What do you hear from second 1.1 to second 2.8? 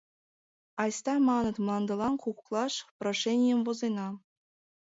маныт, мландылан куклаш